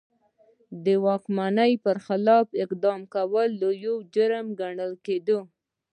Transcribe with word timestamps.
د 0.85 0.87
واکمن 1.05 1.57
پر 1.83 1.97
خلاف 2.05 2.47
اقدام 2.63 2.99
کول 3.13 3.49
لوی 3.61 3.81
جرم 4.13 4.47
ګڼل 4.59 4.91
کېده. 5.05 5.39